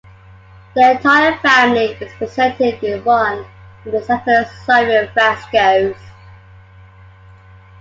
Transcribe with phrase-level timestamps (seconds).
[0.73, 3.45] The entire family is represented in one
[3.85, 5.95] of the Santa Sofia frescos.